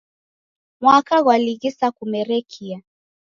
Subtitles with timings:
[0.81, 2.77] Mwaka ghwalighisa kumerekia.